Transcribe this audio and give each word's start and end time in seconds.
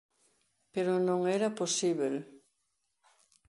Pero 0.73 0.91
non 1.07 1.21
era 1.37 1.55
posíbel. 1.59 2.15